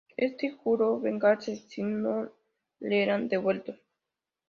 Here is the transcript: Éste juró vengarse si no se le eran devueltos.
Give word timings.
Éste 0.17 0.49
juró 0.63 0.99
vengarse 0.99 1.55
si 1.55 1.83
no 1.83 2.31
se 2.79 2.87
le 2.89 3.03
eran 3.03 3.27
devueltos. 3.29 3.77